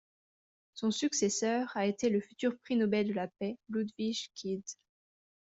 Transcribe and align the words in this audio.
Son 0.73 0.89
successeur 0.89 1.69
a 1.77 1.85
été 1.85 2.09
le 2.09 2.21
futur 2.21 2.57
prix 2.57 2.75
Nobel 2.75 3.09
de 3.09 3.13
la 3.13 3.27
paix 3.27 3.59
Ludwig 3.69 4.31
Quidde. 4.33 4.65